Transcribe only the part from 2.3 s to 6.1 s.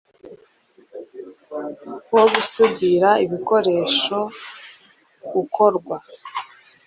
gusudira ibikoresho ukorwa